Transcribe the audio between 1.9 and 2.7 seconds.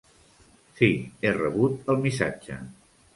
el missatge!